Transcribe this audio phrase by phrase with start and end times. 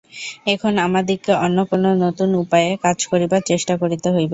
[0.53, 4.29] এখন আমাদিগকে অন্য কোন নূতন উপায়ে কাজ করিবার চেষ্টা করিতে হইবে।